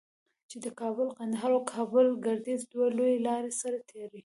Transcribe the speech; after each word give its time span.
چې 0.49 0.57
د 0.65 0.67
کابل 0.79 1.07
قندهار 1.17 1.51
او 1.57 1.61
کابل 1.73 2.07
گردیز 2.25 2.61
دوه 2.71 2.87
لویې 2.97 3.23
لارې 3.27 3.51
سره 3.61 3.77
تړي. 3.89 4.19